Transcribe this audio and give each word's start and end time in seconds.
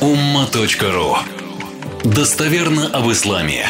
umma.ru 0.00 1.16
Достоверно 2.04 2.88
об 2.88 3.10
исламе. 3.10 3.66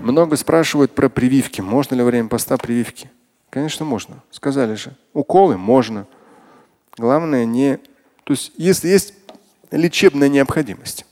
Много 0.00 0.36
спрашивают 0.36 0.94
про 0.94 1.10
прививки. 1.10 1.60
Можно 1.60 1.96
ли 1.96 2.02
во 2.02 2.06
время 2.06 2.28
поста 2.28 2.56
прививки? 2.56 3.10
Конечно, 3.50 3.84
можно. 3.84 4.22
Сказали 4.30 4.76
же. 4.76 4.96
Уколы 5.12 5.58
можно. 5.58 6.06
Главное 6.96 7.44
не… 7.44 7.76
То 8.24 8.32
есть, 8.32 8.52
если 8.56 8.88
есть 8.88 9.12
лечебная 9.70 10.30
необходимость. 10.30 11.04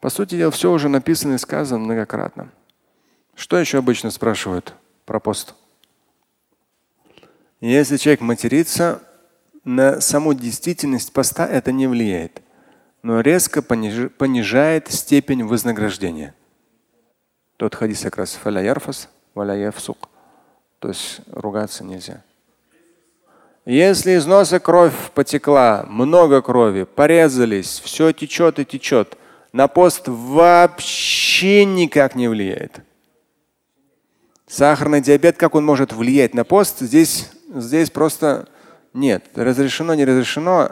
По 0.00 0.08
сути 0.08 0.36
дела, 0.36 0.50
все 0.50 0.72
уже 0.72 0.88
написано 0.88 1.34
и 1.34 1.38
сказано 1.38 1.80
многократно. 1.80 2.50
Что 3.34 3.58
еще 3.58 3.78
обычно 3.78 4.10
спрашивают 4.10 4.74
про 5.04 5.20
пост? 5.20 5.54
Если 7.60 7.98
человек 7.98 8.22
матерится, 8.22 9.02
на 9.64 10.00
саму 10.00 10.32
действительность 10.32 11.12
поста 11.12 11.46
это 11.46 11.72
не 11.72 11.86
влияет, 11.86 12.40
но 13.04 13.20
резко 13.20 13.60
понижает 13.60 14.90
степень 14.90 15.44
вознаграждения. 15.44 16.34
Тот 17.58 17.74
хадис 17.74 18.00
как 18.00 18.16
раз 18.16 18.32
то 20.78 20.88
есть 20.88 21.20
ругаться 21.30 21.84
нельзя. 21.84 22.24
Если 23.66 24.12
из 24.12 24.24
носа 24.24 24.58
кровь 24.58 24.94
потекла, 25.14 25.84
много 25.86 26.40
крови, 26.40 26.84
порезались, 26.84 27.78
все 27.84 28.10
течет 28.12 28.58
и 28.58 28.64
течет, 28.64 29.18
на 29.52 29.68
пост 29.68 30.04
вообще 30.06 31.66
никак 31.66 32.14
не 32.14 32.28
влияет. 32.28 32.80
Сахарный 34.46 35.02
диабет, 35.02 35.36
как 35.36 35.54
он 35.54 35.66
может 35.66 35.92
влиять 35.92 36.32
на 36.32 36.44
пост? 36.44 36.80
Здесь, 36.80 37.30
здесь 37.54 37.90
просто 37.90 38.48
нет. 38.94 39.24
Разрешено, 39.34 39.92
не 39.94 40.06
разрешено. 40.06 40.70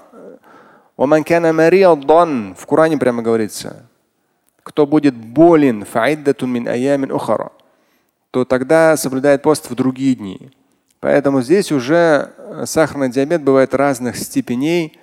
В 0.96 2.66
Коране 2.66 2.98
прямо 2.98 3.22
говорится, 3.22 3.88
кто 4.62 4.86
будет 4.86 5.14
болен, 5.14 5.84
то 8.30 8.44
тогда 8.44 8.96
соблюдает 8.96 9.42
пост 9.42 9.70
в 9.70 9.74
другие 9.74 10.14
дни. 10.14 10.50
Поэтому 11.00 11.42
здесь 11.42 11.72
уже 11.72 12.32
э, 12.38 12.64
сахарный 12.64 13.10
диабет 13.10 13.42
бывает 13.42 13.74
разных 13.74 14.16
степеней, 14.16 14.96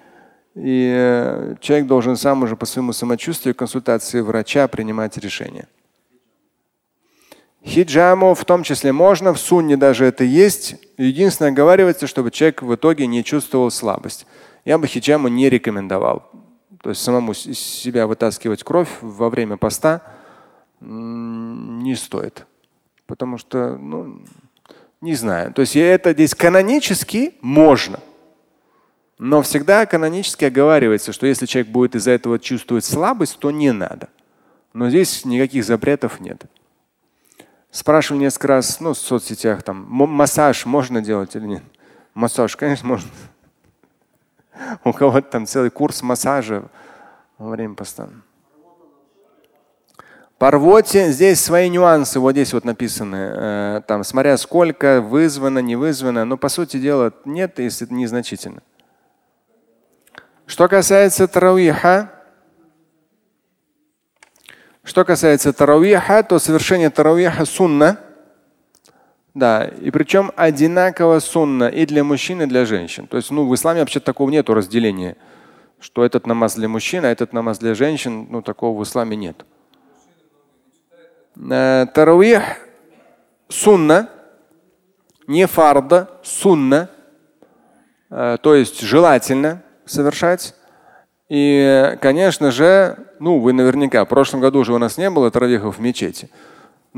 и 0.55 0.93
э, 0.95 1.55
человек 1.59 1.87
должен 1.87 2.15
сам 2.15 2.41
уже 2.43 2.55
по 2.55 2.65
своему 2.65 2.93
самочувствию, 2.93 3.53
консультации 3.53 4.21
врача 4.21 4.67
принимать 4.69 5.17
решение. 5.17 5.67
Хиджаму 7.65 8.33
в 8.33 8.45
том 8.45 8.63
числе 8.63 8.93
можно, 8.93 9.33
в 9.33 9.39
сунне 9.39 9.75
даже 9.75 10.05
это 10.05 10.23
есть. 10.23 10.77
Единственное, 10.97 11.51
оговаривается, 11.51 12.07
чтобы 12.07 12.31
человек 12.31 12.61
в 12.61 12.73
итоге 12.73 13.05
не 13.05 13.23
чувствовал 13.23 13.69
слабость. 13.69 14.25
Я 14.65 14.77
бы 14.77 14.87
хиджаму 14.87 15.27
не 15.27 15.49
рекомендовал. 15.49 16.29
То 16.81 16.91
есть 16.91 17.01
самому 17.01 17.33
себя 17.33 18.07
вытаскивать 18.07 18.63
кровь 18.63 18.89
во 19.01 19.29
время 19.29 19.57
поста 19.57 20.01
не 20.79 21.95
стоит 21.95 22.45
потому 23.09 23.39
что, 23.39 23.75
ну, 23.75 24.21
не 25.01 25.15
знаю. 25.15 25.51
То 25.51 25.61
есть 25.61 25.75
это 25.75 26.13
здесь 26.13 26.35
канонически 26.35 27.33
можно. 27.41 27.99
Но 29.17 29.41
всегда 29.41 29.85
канонически 29.85 30.45
оговаривается, 30.45 31.11
что 31.11 31.25
если 31.25 31.47
человек 31.47 31.71
будет 31.71 31.95
из-за 31.95 32.11
этого 32.11 32.39
чувствовать 32.39 32.85
слабость, 32.85 33.39
то 33.39 33.49
не 33.51 33.73
надо. 33.73 34.09
Но 34.73 34.89
здесь 34.89 35.25
никаких 35.25 35.65
запретов 35.65 36.19
нет. 36.19 36.43
Спрашивали 37.71 38.21
несколько 38.21 38.47
раз 38.47 38.79
ну, 38.79 38.93
в 38.93 38.97
соцсетях, 38.97 39.63
там, 39.63 39.85
массаж 39.89 40.65
можно 40.65 41.01
делать 41.01 41.35
или 41.35 41.45
нет? 41.45 41.63
Массаж, 42.13 42.55
конечно, 42.55 42.87
можно. 42.87 43.09
У 44.83 44.93
кого-то 44.93 45.29
там 45.29 45.45
целый 45.45 45.69
курс 45.69 46.01
массажа 46.01 46.63
во 47.37 47.49
время 47.49 47.75
поста. 47.75 48.09
По 50.37 50.51
рвоте 50.51 51.11
здесь 51.11 51.41
свои 51.41 51.69
нюансы, 51.69 52.17
вот 52.17 52.31
здесь 52.31 52.53
вот 52.53 52.63
написаны, 52.63 53.15
э, 53.17 53.81
там, 53.85 54.05
смотря 54.05 54.37
сколько, 54.37 55.01
вызвано, 55.01 55.59
не 55.59 55.75
вызвано, 55.75 56.23
но 56.23 56.37
по 56.37 56.47
сути 56.47 56.79
дела 56.79 57.11
нет, 57.25 57.59
если 57.59 57.87
это 57.87 57.93
незначительно. 57.93 58.61
Что 60.45 60.69
касается 60.69 61.27
тарауиха, 61.27 62.09
что 64.83 65.03
касается 65.03 65.51
тарауиха, 65.51 66.23
то 66.23 66.39
совершение 66.39 66.89
тарауиха 66.89 67.45
сунна. 67.45 67.99
Да, 69.33 69.65
и 69.65 69.91
причем 69.91 70.31
одинаково 70.35 71.19
сунна 71.19 71.67
и 71.69 71.85
для 71.85 72.03
мужчин, 72.03 72.41
и 72.41 72.45
для 72.45 72.65
женщин. 72.65 73.07
То 73.07 73.17
есть 73.17 73.29
ну, 73.31 73.47
в 73.47 73.53
исламе 73.53 73.81
вообще 73.81 73.99
такого 73.99 74.29
нету 74.29 74.53
разделения, 74.53 75.17
что 75.79 76.03
этот 76.03 76.25
намаз 76.25 76.55
для 76.55 76.67
мужчин, 76.67 77.05
а 77.05 77.09
этот 77.09 77.31
намаз 77.31 77.59
для 77.59 77.75
женщин. 77.75 78.27
Ну, 78.29 78.41
такого 78.41 78.77
в 78.77 78.83
исламе 78.83 79.15
нет. 79.15 79.45
Э, 81.49 81.85
Таравих 81.93 82.41
сунна, 83.47 84.09
не 85.27 85.45
фарда, 85.45 86.09
сунна, 86.23 86.89
э, 88.09 88.37
то 88.41 88.55
есть 88.55 88.81
желательно 88.81 89.63
совершать. 89.85 90.55
И, 91.29 91.97
конечно 92.01 92.49
же, 92.51 92.97
ну, 93.19 93.39
вы 93.39 93.53
наверняка, 93.53 94.03
в 94.03 94.09
прошлом 94.09 94.39
году 94.39 94.59
уже 94.59 94.73
у 94.73 94.79
нас 94.79 94.97
не 94.97 95.09
было 95.11 95.29
таравихов 95.29 95.77
в 95.77 95.81
мечети. 95.81 96.29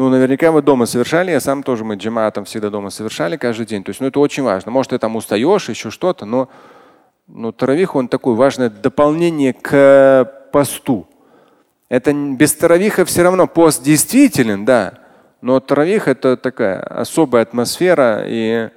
Ну, 0.01 0.09
наверняка 0.11 0.53
вы 0.53 0.63
дома 0.63 0.87
совершали, 0.87 1.31
я 1.31 1.41
сам 1.41 1.63
тоже, 1.63 1.85
мы 1.85 1.95
джамаатом 1.95 2.45
всегда 2.45 2.69
дома 2.71 2.91
совершали 2.91 3.37
каждый 3.37 3.67
день. 3.67 3.83
То 3.83 3.91
есть, 3.91 4.01
ну, 4.01 4.09
это 4.09 4.21
очень 4.21 4.43
важно. 4.43 4.71
Может, 4.71 4.91
ты 4.91 4.99
там 4.99 5.17
устаешь, 5.17 5.69
еще 5.69 5.91
что-то, 5.91 6.27
но 6.27 6.49
ну, 7.29 7.51
таравих, 7.53 7.95
он 7.95 8.09
такое 8.09 8.35
важное 8.35 8.71
дополнение 8.71 9.53
к 9.53 10.31
посту. 10.53 11.07
Это 11.89 12.13
без 12.13 12.55
таравиха 12.55 13.05
все 13.05 13.23
равно 13.23 13.47
пост 13.47 13.83
действителен, 13.83 14.65
да. 14.65 14.95
Но 15.41 15.61
таравих 15.61 16.09
это 16.09 16.37
такая 16.37 16.81
особая 16.81 17.43
атмосфера. 17.43 18.25
И 18.27 18.71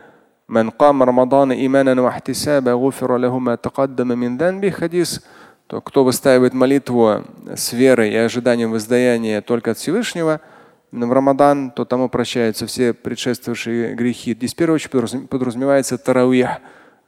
من 0.50 0.69
قام 0.69 1.03
رمضان 1.03 1.51
إيمانا 1.51 2.01
واحتسابا 2.01 2.73
غفر 2.73 3.17
له 3.17 3.39
ما 3.39 3.55
تقدم 3.55 4.07
من 4.07 4.38
ذنبه 4.38 4.69
хадис, 4.72 5.23
то 5.67 5.79
кто 5.81 6.03
выстаивает 6.03 6.55
молитву 6.55 7.23
с 7.55 7.72
верой 7.72 8.09
и 8.09 8.16
ожиданием 8.16 8.72
воздаяния 8.72 9.41
только 9.41 9.72
от 9.72 9.77
Всевышнего 9.77 10.41
в 11.06 11.12
Рамадан, 11.12 11.71
то 11.71 11.84
тому 11.84 12.09
прощаются 12.09 12.66
все 12.66 12.93
предшествующие 12.93 13.94
грехи. 13.94 14.34
Здесь 14.34 14.55
в 14.55 14.56
первую 14.56 14.81
подразумевается 15.28 15.99
таравих 15.99 16.49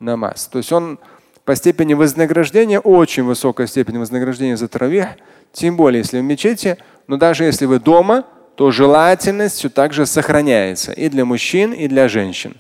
намаз. 0.01 0.49
То 0.49 0.59
есть 0.59 0.73
он 0.73 0.99
по 1.45 1.55
степени 1.55 1.95
вознаграждения, 1.95 2.81
очень 2.81 3.23
высокая 3.23 3.67
степень 3.67 3.99
вознаграждения 3.99 4.57
за 4.57 4.69
таравих– 4.69 5.09
тем 5.57 5.79
более, 5.79 6.01
если 6.01 6.21
в 6.21 6.23
мечети, 6.23 6.77
но 7.07 7.17
даже 7.17 7.45
если 7.45 7.65
вы 7.65 7.81
дома, 7.81 8.27
то 8.57 8.71
желательность 8.71 9.57
все 9.57 9.71
так 9.71 9.95
же 9.95 10.05
сохраняется 10.05 10.93
и 10.93 11.09
для 11.09 11.25
мужчин, 11.25 11.73
и 11.73 11.89
для 11.89 12.09
женщин. 12.09 12.57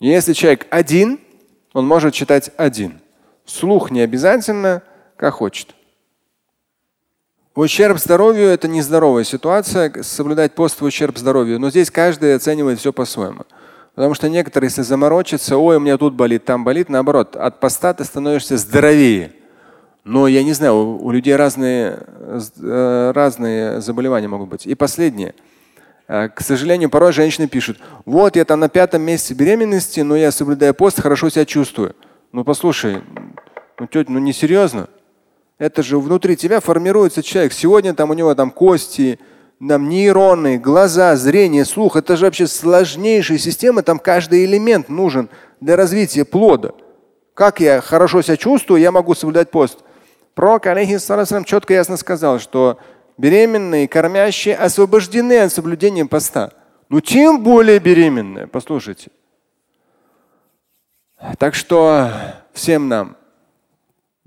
Если 0.00 0.32
человек 0.32 0.66
один, 0.70 1.20
он 1.74 1.86
может 1.86 2.14
читать 2.14 2.50
один. 2.56 3.00
Слух 3.44 3.90
не 3.90 4.00
обязательно, 4.00 4.82
как 5.16 5.34
хочет. 5.34 5.74
Ущерб 7.58 7.98
здоровью 7.98 8.46
это 8.46 8.68
нездоровая 8.68 9.24
ситуация, 9.24 9.92
соблюдать 10.04 10.52
пост 10.52 10.80
в 10.80 10.84
ущерб 10.84 11.18
здоровью. 11.18 11.58
Но 11.58 11.70
здесь 11.70 11.90
каждый 11.90 12.36
оценивает 12.36 12.78
все 12.78 12.92
по-своему. 12.92 13.46
Потому 13.96 14.14
что 14.14 14.28
некоторые, 14.28 14.68
если 14.68 14.82
заморочатся, 14.82 15.56
ой, 15.56 15.78
у 15.78 15.80
меня 15.80 15.98
тут 15.98 16.14
болит, 16.14 16.44
там 16.44 16.62
болит, 16.62 16.88
наоборот, 16.88 17.34
от 17.34 17.58
поста 17.58 17.94
ты 17.94 18.04
становишься 18.04 18.58
здоровее. 18.58 19.32
Но 20.04 20.28
я 20.28 20.44
не 20.44 20.52
знаю, 20.52 20.76
у, 20.76 21.04
у 21.04 21.10
людей 21.10 21.34
разные, 21.34 21.98
э, 22.62 23.12
разные 23.12 23.80
заболевания 23.80 24.28
могут 24.28 24.50
быть. 24.50 24.64
И 24.64 24.76
последнее. 24.76 25.34
Э, 26.06 26.28
к 26.28 26.40
сожалению, 26.42 26.90
порой 26.90 27.12
женщины 27.12 27.48
пишут, 27.48 27.80
вот 28.04 28.36
я 28.36 28.44
там 28.44 28.60
на 28.60 28.68
пятом 28.68 29.02
месяце 29.02 29.34
беременности, 29.34 29.98
но 29.98 30.14
я 30.14 30.30
соблюдаю 30.30 30.74
пост, 30.74 31.00
хорошо 31.02 31.28
себя 31.28 31.44
чувствую. 31.44 31.96
Ну 32.30 32.44
послушай, 32.44 33.02
ну 33.80 33.88
тетя, 33.88 34.12
ну 34.12 34.20
не 34.20 34.32
серьезно. 34.32 34.86
Это 35.58 35.82
же 35.82 35.98
внутри 35.98 36.36
тебя 36.36 36.60
формируется 36.60 37.22
человек. 37.22 37.52
Сегодня 37.52 37.92
там 37.92 38.10
у 38.10 38.14
него 38.14 38.34
там 38.34 38.50
кости, 38.50 39.18
нам 39.58 39.88
нейроны, 39.88 40.56
глаза, 40.56 41.16
зрение, 41.16 41.64
слух. 41.64 41.96
Это 41.96 42.16
же 42.16 42.26
вообще 42.26 42.46
сложнейшая 42.46 43.38
система. 43.38 43.82
Там 43.82 43.98
каждый 43.98 44.44
элемент 44.44 44.88
нужен 44.88 45.28
для 45.60 45.76
развития 45.76 46.24
плода. 46.24 46.72
Как 47.34 47.60
я 47.60 47.80
хорошо 47.80 48.22
себя 48.22 48.36
чувствую, 48.36 48.80
я 48.80 48.92
могу 48.92 49.14
соблюдать 49.14 49.50
пост. 49.50 49.80
Пророк, 50.34 50.66
алейхиссалам, 50.66 51.44
четко 51.44 51.72
и 51.72 51.76
ясно 51.76 51.96
сказал, 51.96 52.38
что 52.38 52.78
беременные, 53.16 53.88
кормящие 53.88 54.54
освобождены 54.54 55.40
от 55.40 55.52
соблюдения 55.52 56.06
поста. 56.06 56.52
Ну 56.88 57.00
тем 57.00 57.42
более 57.42 57.80
беременные. 57.80 58.46
Послушайте. 58.46 59.10
Так 61.38 61.56
что 61.56 62.10
всем 62.52 62.88
нам 62.88 63.17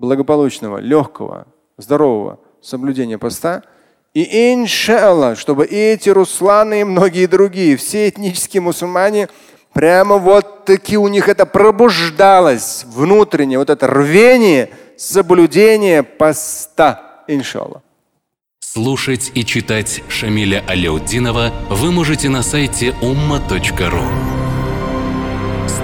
благополучного, 0.01 0.79
легкого, 0.79 1.47
здорового 1.77 2.39
соблюдения 2.61 3.17
поста– 3.17 3.63
и 4.13 4.53
иншаллах, 4.53 5.39
чтобы 5.39 5.65
эти 5.65 6.09
русланы 6.09 6.81
и 6.81 6.83
многие 6.83 7.27
другие, 7.27 7.77
все 7.77 8.09
этнические 8.09 8.59
мусульмане 8.59 9.29
Прямо 9.73 10.17
вот 10.17 10.65
таки 10.65 10.97
у 10.97 11.07
них 11.07 11.29
это 11.29 11.45
пробуждалось 11.45 12.83
внутреннее, 12.85 13.57
вот 13.57 13.69
это 13.69 13.87
рвение 13.87 14.69
соблюдения 14.97 16.03
поста, 16.03 17.23
иншаллах. 17.27 17.81
Слушать 18.59 19.31
и 19.33 19.45
читать 19.45 20.03
Шамиля 20.09 20.63
Аляутдинова 20.67 21.51
вы 21.69 21.91
можете 21.91 22.29
на 22.29 22.43
сайте 22.43 22.89
umma.ru. 23.01 24.40